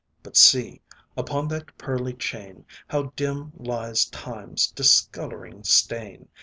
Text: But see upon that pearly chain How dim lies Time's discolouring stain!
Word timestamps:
But 0.23 0.35
see 0.35 0.81
upon 1.15 1.47
that 1.49 1.77
pearly 1.77 2.15
chain 2.15 2.65
How 2.87 3.13
dim 3.15 3.51
lies 3.55 4.05
Time's 4.05 4.71
discolouring 4.71 5.63
stain! 5.63 6.27